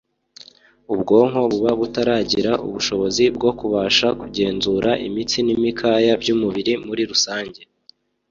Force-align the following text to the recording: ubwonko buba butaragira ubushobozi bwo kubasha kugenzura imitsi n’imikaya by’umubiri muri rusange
ubwonko 0.93 1.39
buba 1.51 1.71
butaragira 1.79 2.51
ubushobozi 2.67 3.23
bwo 3.35 3.51
kubasha 3.59 4.07
kugenzura 4.19 4.89
imitsi 5.07 5.37
n’imikaya 5.45 6.11
by’umubiri 6.21 6.73
muri 6.87 7.03
rusange 7.11 7.61